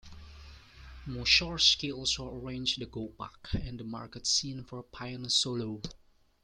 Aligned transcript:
Mussorgsky 1.05 1.93
also 1.93 2.27
arranged 2.27 2.79
the 2.81 2.87
Gopak 2.87 3.53
and 3.53 3.79
the 3.79 3.83
market 3.83 4.25
scene 4.25 4.63
for 4.63 4.81
piano 4.81 5.29
solo. 5.29 5.79